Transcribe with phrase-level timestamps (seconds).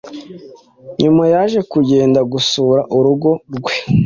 [1.01, 3.73] Nyuma yaje kugenda gusura urugo rwe